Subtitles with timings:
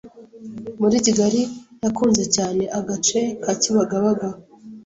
[0.81, 1.41] muri Kigali
[1.83, 4.27] yakunze cyane agace ka Kibagabaga